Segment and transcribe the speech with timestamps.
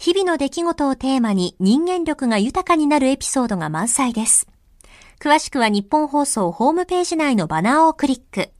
[0.00, 4.48] 日々の出来事をテーマに人間力が豊かになるエピソードが満載です。
[5.18, 8.50] 詳しくは日本放送ホームページ内のバナーをクリック。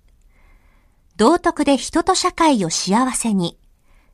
[1.16, 3.58] 道徳で人と社会を幸せに。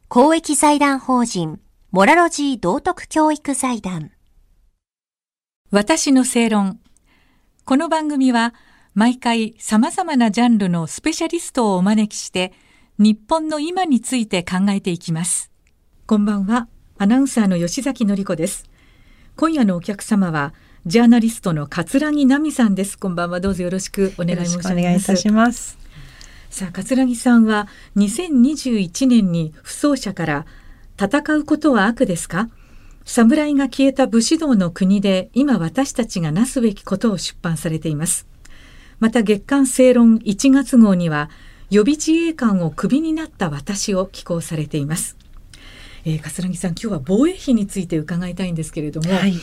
[0.07, 1.59] 公益財団法人、
[1.91, 4.13] モラロジー道徳教育財団。
[5.73, 6.79] 私の正論。
[7.65, 8.55] この番組は、
[8.95, 12.53] 毎回様々なジャンルのスペシャリストをお招きして、
[12.99, 15.51] 日本の今について考えていきます。
[16.07, 16.69] こんばんは。
[16.99, 18.65] アナウンサーの吉崎紀子です。
[19.37, 20.55] 今夜のお客様は、
[20.87, 22.99] ジャーナリストの桂木奈美さんです。
[22.99, 23.39] こんばんは。
[23.39, 24.73] どうぞよろしくお願い申し上げます。
[24.73, 25.77] お願いいたします。
[26.49, 30.47] さあ、桂木さんは2021年に不走者から
[30.99, 32.49] 戦うことは悪ですか？
[33.05, 38.27] 侍が消えた武士道の国で今私たちがなすべきことを出版されています。
[39.01, 41.29] また月刊正論1月号には
[41.69, 45.15] 予備自衛官をクビになった私を寄稿されています。
[46.07, 49.35] えー、桂木さん今日は防衛費について伺いたいんですけれども、はい、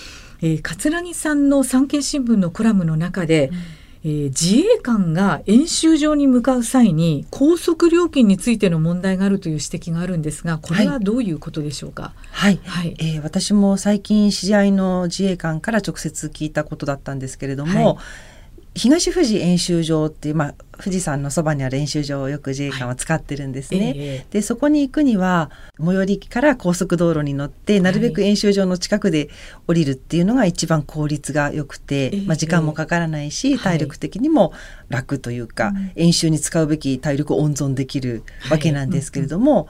[0.41, 3.57] えー、桂木さんの産経新聞のコラムの中で、うん。
[4.05, 18.32] えー、自衛官が演習場に向かう際に高速料金についての問題があるという指摘があるんですがこれはどういうことでしょうか、はい、はい、えー、私も最近知り合いの自衛官から直接聞いたことだったんですけれども、はい
[18.75, 23.79] 東富士演習場っていう、まあ、富士山のそばにある演習場をよく自衛官は使ってるんですね。
[23.79, 29.29] はいえー、でそこに行くには最寄りから高速道路に乗ってなるべく演習場の近くで
[29.67, 34.53] 降りるっていうのが一番効率が良くて、はい、まあ、時間もかからないし、体力的にも
[34.89, 39.67] 楽というか、はい、演習に使うべき体力を温存できるわけなんですけれども、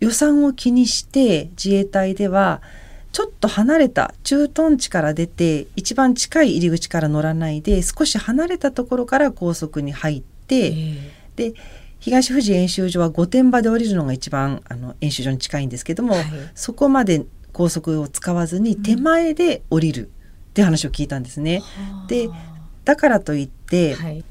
[0.00, 2.62] 予算を気にして自衛隊では
[3.12, 10.74] ちょっと離れた駐屯地から出て一番近い入り口から乗らないで少し離れたところから高速に入って、
[11.36, 11.54] で
[11.98, 20.08] 東富士演習場は御殿場で降りるのが一番あの演習場に近いんですけども、はい、そこまで高速を使わずに手前で降りる
[20.50, 21.62] って話を聞いたんですね。
[22.02, 22.28] うん、で
[22.84, 23.59] だからといって、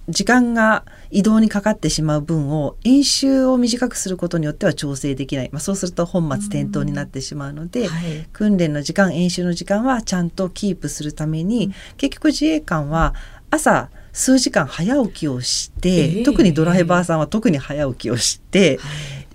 [0.09, 13.15] 時間が移動にかかってしまう分を演習を短くすることによっては調整できない、まあ、そうすると本末転倒になってしまうので、はい、訓練の時間演習の時間はちゃんとキープするために、うん、結局自衛官は
[13.49, 18.79] 朝数時間早起きをして、えー、特にドライバーさんは特に早起きをして、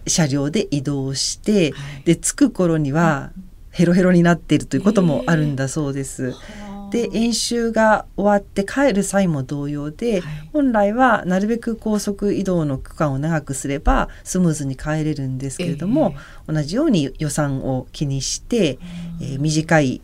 [0.06, 1.72] 車両で移動して、
[2.04, 3.32] で着く頃には
[3.70, 6.28] ヘロヘロになっているということもあるんだそうです。
[6.28, 6.63] えー
[6.94, 16.14] で演習が終わって帰る際も同様で、はい、本来はなるべく高速移動の区間を長くすればスムーズに帰れるんですけれども、
[16.46, 18.78] えー、同じように予算を気にして、
[19.20, 20.02] えー、短い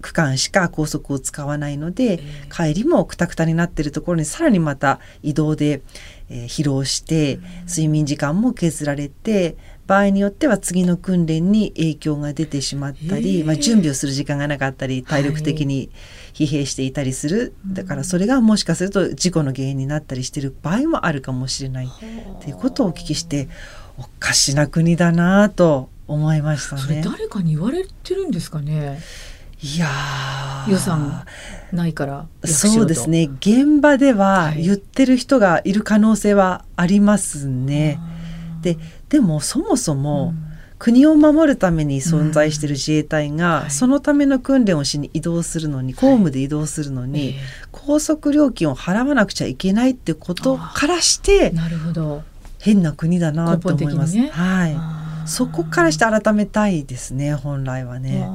[0.00, 2.20] 区間しか高速を使わないので、
[2.56, 5.82] 帰りもくたくたになっているところにさらにまた移動で、
[6.30, 9.56] えー、疲労して睡眠時間も削られて
[9.88, 15.90] 場合によっては次の訓練に影響が出てしまったり、まあ、準備をする時間がなかったり体力的に
[16.34, 21.86] 疲弊していたりする、はい、だからそれがもしかすると事故の原因になったりしてる場合もあるかもしれない。
[21.86, 23.48] っていうことをお聞きして
[23.96, 27.02] おかしな国だなと思いましたね。
[27.02, 29.00] 誰かに言われてるんですかね？
[29.62, 29.88] いや
[30.68, 31.24] 予算
[31.72, 33.30] ないからそうですね。
[33.40, 37.98] 現場では言ってる人がいる可能性はありますね。
[37.98, 38.17] はい
[38.62, 38.76] で
[39.08, 40.34] でもそもそも、
[40.78, 47.34] 国を守るために存在している自衛隊が、そのための訓練をしに移動するのに公務で移動するのに、
[47.72, 52.22] 高速料金を払わなくちゃいけないってことからしてなるほど。
[52.60, 54.16] 変な国だなと思います。
[54.16, 58.28] ね、はい、そこからして改めたいですね本来はね。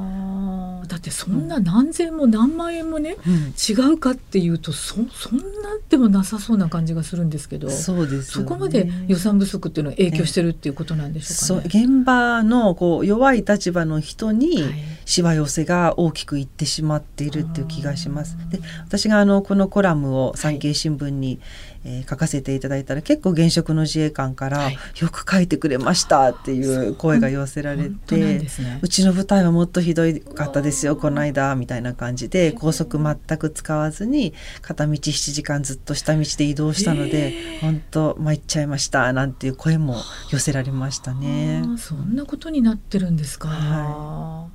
[0.86, 5.44] だってそんな何千も何万円もね、うん、違うかっていうとそそんな
[5.88, 14.62] でもなさそうな感じがするんですけどそうです、ね、そこまで予算不足っていうのは影響してるっていうことなんでしょうか、ね、現場のこう弱い立場の人に
[15.04, 18.36] しわ寄せが大きくいってしまっているっていう気がします。
[18.50, 21.40] で私があのこのコラムを産経新聞に、
[21.84, 30.02] えー、書かせていただいたら結構現職の自衛官から、はい、よく書いてくれましたっていう声が寄せられて、ね、うちの部隊はもっとひど
[30.34, 34.32] かったですよこの間みたいな感じで高速全く使わずに
[34.62, 39.96] 片道7時間ずっと下道で移動したので、本当参っちゃいましたなんていう声も
[40.30, 41.62] 寄せられましたね。
[41.76, 44.48] そんなことになってるんですか、は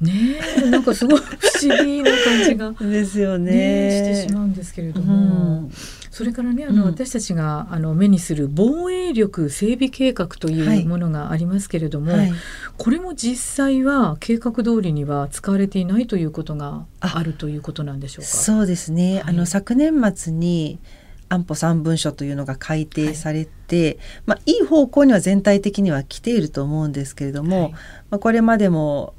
[0.00, 0.04] い。
[0.04, 0.12] ね
[0.58, 1.24] えなんかすごい不
[1.62, 3.52] 思議な感じが ですよね。
[3.52, 5.16] ねしてしまうんですけれども、う
[5.66, 5.72] ん
[6.16, 10.56] それからねあの、うん私たちがあの目にする防衛力整備計画とはい。
[10.56, 12.32] いうものがありますけれども、はい。
[12.78, 17.22] これも実際は計画通りには使われていないということがあ。
[17.22, 18.30] るということなんでしょうか？
[18.30, 19.22] そうですね、はい。
[19.26, 20.78] あの昨年末に
[21.28, 27.72] 安保三文書というのが改定されて、まあ、いい方向には全体的には来ていると思うんですけれども、はい。
[27.72, 27.78] ま
[28.12, 29.12] あ、これまでも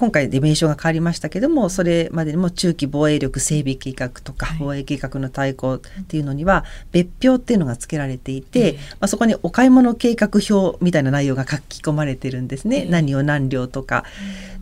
[0.00, 4.56] 今回で名称が変わりましたけどもそれまでにも中期防衛力整備計画とかはい。
[4.58, 8.72] 防衛計画の対抗っていうのには別表っていうのが付けられていて、ええ。
[8.92, 12.90] まあ、そこにお買い物計画表みたいな内容が書き込まれてるんですね、ええ。
[12.90, 14.04] 何を何両とか。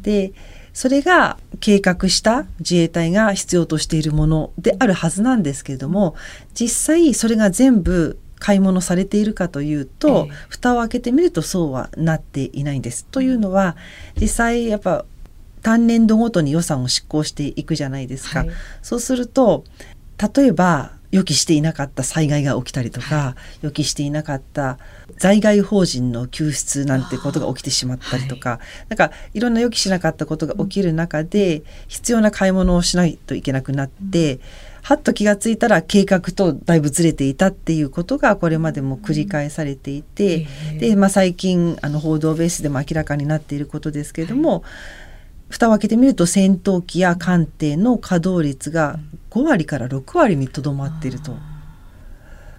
[0.03, 0.33] で
[0.73, 6.17] それが計画した自衛隊が必要としているものであるはずなんですけれども
[6.55, 10.37] 実際それが全部買い物されているかというと、ええ。
[10.49, 13.05] 蓋を開けてみるとそうはなっていないんです。
[13.05, 13.77] というのは
[14.21, 15.05] 実際やっぱ
[15.69, 18.39] 単年度ごとに予算を執行していくじゃないですか。
[18.39, 18.51] はい。
[18.81, 19.65] そうすると
[20.35, 24.79] 例えば予期していなかった災害が起きたりとか、予期していなかった
[25.19, 34.41] 在外邦人の救出なんてことが起きてしまったりとか、なんかいろんな予期しなかったことが起きる中で、必要な買い物をしないといけなくなって、
[34.83, 40.79] はっと気がついたら計画とだいぶずれていたっていうことがこれまでも繰り返されていて、ええ。
[40.79, 44.63] で、まあ、最近あの報道ベースでも明らかになっていることですけれども、
[45.49, 48.99] 蓋を開けてみると戦闘機や艦艇の稼働率が
[49.31, 51.37] 5割から6割にとどまっていると。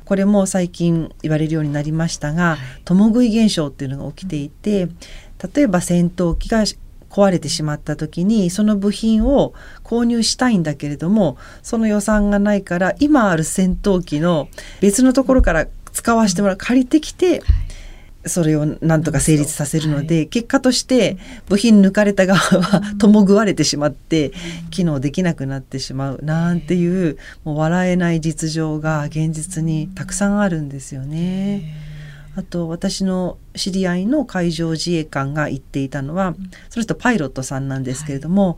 [0.06, 4.89] これも最近言われるようになりましたが、共食い現象っていうのが起きていて、
[5.53, 6.65] 例えば戦闘機が
[7.09, 9.53] 壊れてしまった時にその部品を
[9.83, 14.47] 購入したいんだけれどもその予算がないから今ある戦闘機の
[14.80, 17.41] 別のところから使わせてもらう借りてきて
[18.30, 21.18] それをなんとか成立させるので、結果として
[21.48, 24.31] 部品抜かれた側は共食われてしまって
[24.70, 31.74] 機能できなくなってしまうなんていうもう笑えない実情が現実にたくさんあるんですよね。
[32.36, 36.36] あと私の知り合いの海上自衛官が言っていたのは
[36.70, 38.58] その人パイロットさんなんですけれども、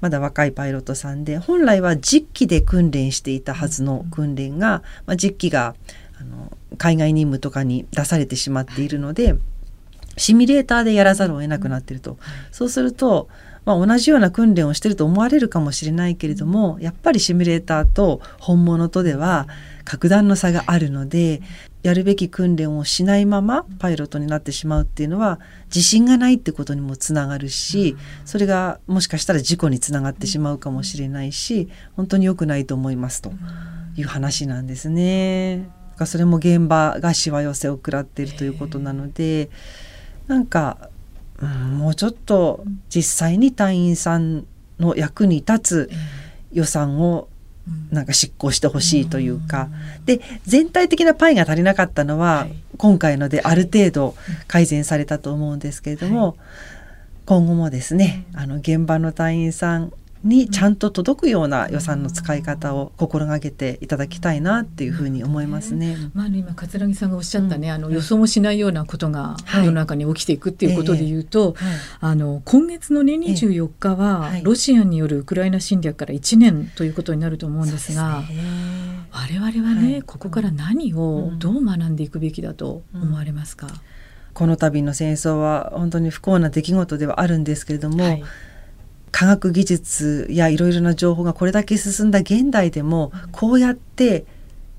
[0.00, 5.74] まだ若いパイロットさんで本来は実機で訓練していたはずの訓練が、まあ、実機が
[6.20, 9.36] あの海外任務とかに出されてしまっているので、
[10.16, 12.18] シミュレーターでやらざるを得なくなっていると、
[12.50, 13.28] そうすると、
[13.68, 19.46] まあ、同じような訓練をしていると思われるかもしれないけれどもやっぱりシミュレーターと本物とでは
[19.84, 21.42] 格段の差があるので
[21.82, 27.94] やるべき訓練をしないままパイロットになってしまうっていうのは自信がないってことにもつながるし
[28.24, 33.32] それがもしかしたら事故につながってしまうかもしれないし本当に良くないと思いますと
[33.96, 35.77] いう話なんですね。
[35.98, 39.50] だからそれも現場がしわ寄せを食らっているということなので
[40.28, 40.90] なんか、
[41.42, 44.46] うん、もうちょっと実際に隊員さん
[44.78, 45.90] の役に立つ
[46.52, 47.28] 予算を
[47.90, 49.68] なんか執行してほしいというか、
[50.06, 52.54] で全体的なパイが足りなかったのは、はい。
[52.78, 54.14] 今回のである程度
[54.46, 56.36] 改善されたと思うんですけれども、
[57.26, 59.92] 今後もですね、あの現場の隊員さん
[60.24, 65.96] にちゃんと届くような予算の使い方を心がけていただきたいなっていうふうに思いますね。
[66.14, 67.74] まあ、今桂木さんがおっしゃったね、うん。
[67.74, 69.66] あの予想もしないようなことがはい。
[69.66, 71.54] 世の中に起きていくっていうことで言うと、はい。
[72.00, 74.42] あの今月の、ね、24日は、はい。
[74.42, 78.38] ロシアによるウクライナ侵略から1年ということになると思うんですがすね。
[79.10, 80.02] 我々はね、はい。
[80.02, 81.38] ここから何をうん。
[81.38, 83.68] どう学んでいくべきだと思われますか、
[84.34, 88.24] この度の戦争は本当に不幸な出来事ではあるんですけれども、はい
[89.10, 94.24] 科学技術やいろいろな情報がこれだけ進んだ現代でもこうやって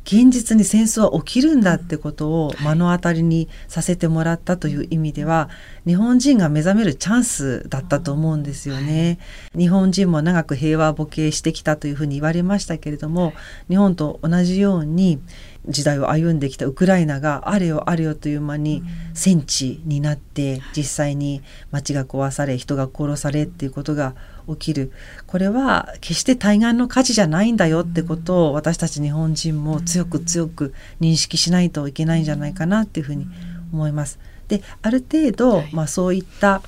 [0.06, 5.50] 現実に戦争は起きるんだってことを目の当たりにさせてもらったという意味では
[5.90, 9.18] 日本人が目覚めるチャンスだったと思うんですよね。
[9.58, 13.34] 日本人も長く平和ボケしてきたというふうに言われましたけれども
[13.70, 15.20] 日本と同じように
[15.68, 18.84] 時代を歩んできたウクライナがあれよあれよという間に
[19.16, 21.42] 戦地になって実際に
[21.72, 24.14] 街が壊され人が殺されっていうことが
[24.48, 24.92] 起きる
[25.26, 33.26] これは決して対岸の火事じゃないんだよってことを私たち日本人も強く強く認識しないといけないんじゃないかなっていうふうに
[33.74, 34.20] 思います。
[34.50, 36.62] である程度、まあ、そういった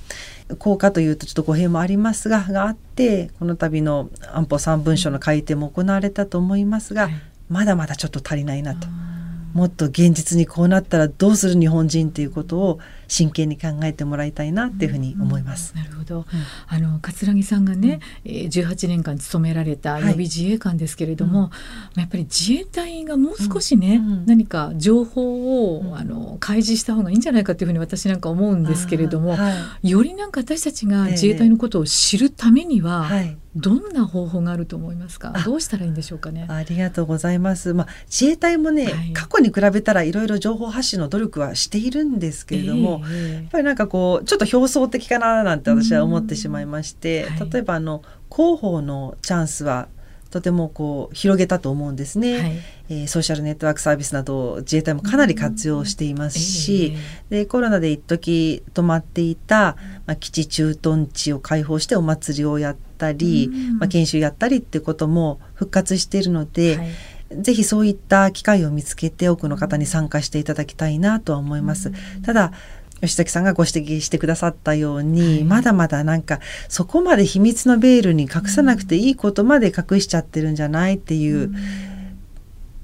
[0.58, 7.14] 効果というとちょっと語弊もありますががあってこの度の安保3文書の改定も行われたと思いますが、はい。
[7.50, 8.88] まだまだちょっと足りないなと。
[9.54, 12.80] もっと現実にこうなったらどうする日本人っていうことを
[13.12, 15.74] 真剣に考えてもらいたいなっていうふうに思います。
[15.76, 16.26] なるほど、
[16.68, 21.52] あの桂木さんがね、うん、18年間勤められた予備自衛官ですけれども、は
[21.98, 29.52] い、やっぱり自衛隊がもう少しね、うん、何か情報を、あの開示した方がいいんじゃないかというふうに私なんか思うんですけれども、は
[29.84, 33.38] い、よりなんか私たちが自衛隊のことを知るためには、えーはい。
[33.54, 35.34] どんな方法があると思いますか？
[35.46, 36.46] どうしたらいいんでしょうかね？
[36.48, 37.74] ありがとうございます。
[37.74, 48.04] まあ自衛隊もね、はい、過去に比べたらいろいろ情報発信の努力はしているんですけれども、えー、やっぱりなんかこうちょっと表層的かななんて私は思ってしまいまして、はい、例えばあの
[48.34, 49.88] 広報のチャンスは
[50.32, 52.52] とてもこう広げたと思うんですね、はい、
[52.90, 56.94] えー、ソーシャルネットワークサービスなど自衛隊もかなり活用していますし、
[57.30, 66.88] えー、でコロナで一時止まっていた、まあ、基地駐屯地を開放してお祭りをやったり、まあ、研修やったりっていうことも復活しているので、はい。
[67.32, 71.94] ぜひそういった機会を見つけて多くの方に参加していただきたいなとは思います。
[72.24, 72.52] ただ
[73.02, 76.40] 吉崎さんがご指摘してくださったように、はい、まだまだなんか
[76.70, 81.52] そこまで秘密のベールに隠さなくていいことまで隠しちゃってるんじゃないっていう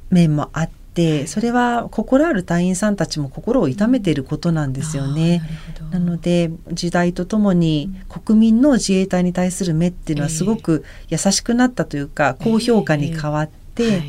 [0.09, 5.43] 面もあって、それは心ある隊員さんたちも心を痛めていることなんですよね。
[5.91, 14.01] なので時代とともに国民の自衛隊に対する目っていうのはすごく優しくなったというか、高評価に変わって、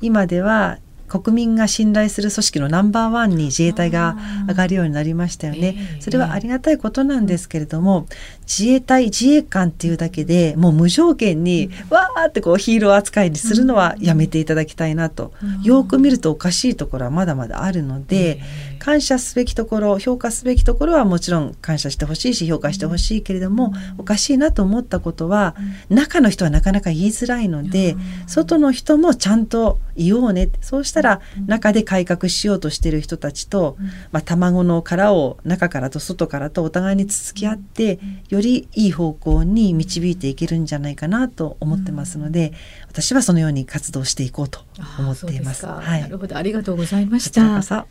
[0.00, 0.78] 今では
[1.12, 4.16] 国民が信頼する組織のナンバーワンに自衛隊が
[4.48, 5.98] 上がるようになりましたよね。
[6.00, 8.06] それはありがたいことなんですけれども
[8.42, 15.32] 自衛隊自衛官っていうだけでもう無条件にわーってこうヒーロー扱いにするのはやめていただきたいなと。
[15.62, 18.40] よく見るとおかしいところはまだまだあるので
[18.78, 25.54] 感謝すべきところ評価すべきところはもちろん感謝してほしいし評価してほしいけれどもおかしいなと思ったことは
[25.88, 33.76] 中の人はなかなか言いづらいので外の人もちゃんと言おうねそうしたら中で改革しようとしてる人たちと、
[34.10, 42.52] まあ、卵の殻を中からと外からとお互いに続き合ってよりいい方向に導いていけるんじゃないかなと思ってますので、
[42.88, 44.60] 私はそのように活動していこうと
[44.98, 45.66] 思っています。
[45.66, 47.86] はい、なるほどありがとうございました。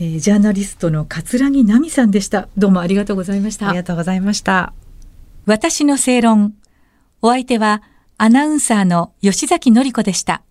[0.00, 2.48] えー、ジャーナリストの桂木奈美さんでした。
[2.56, 3.68] どうもありがとうございました。
[3.68, 4.72] ありがとうございました。
[5.46, 6.54] 私の正論。
[7.20, 7.82] お相手は
[8.18, 10.42] アナウンサーの吉崎紀子でした。